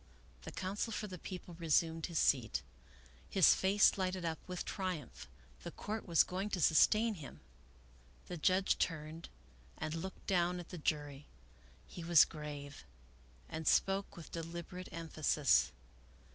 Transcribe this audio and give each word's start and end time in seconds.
The 0.41 0.51
counsel 0.51 0.91
for 0.91 1.05
the 1.05 1.19
People 1.19 1.53
resumed 1.59 2.07
his 2.07 2.17
seat. 2.17 2.63
His 3.29 3.53
face 3.53 3.99
lighted 3.99 4.25
up 4.25 4.39
with 4.47 4.65
triumph. 4.65 5.27
The 5.61 5.69
Court 5.69 6.07
was 6.07 6.23
going 6.23 6.49
to 6.49 6.59
sustain 6.59 7.13
him. 7.13 7.39
The 8.25 8.35
judge 8.35 8.79
turned 8.79 9.29
and 9.77 9.93
looked 9.93 10.25
down 10.25 10.59
at 10.59 10.69
the 10.69 10.79
jury. 10.79 11.27
He 11.85 12.03
was 12.03 12.25
grave, 12.25 12.83
and 13.47 13.67
spoke 13.67 14.17
with 14.17 14.31
deliberate 14.31 14.89
emphasis. 14.91 15.71